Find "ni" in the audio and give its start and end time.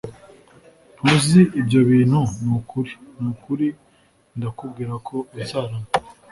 2.45-2.51, 3.19-3.27